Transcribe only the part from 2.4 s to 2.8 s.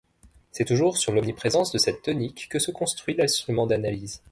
que se